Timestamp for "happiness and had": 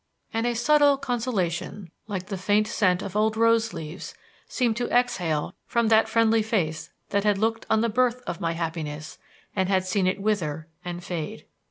8.53-9.85